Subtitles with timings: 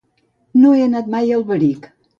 [0.63, 1.91] No he anat mai a Alberic.